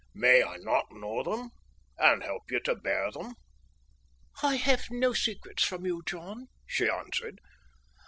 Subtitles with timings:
[0.15, 1.51] "May I not know them,
[1.99, 3.35] and help you to bear them?"
[4.41, 7.39] "I have no secrets from you, John," she answered.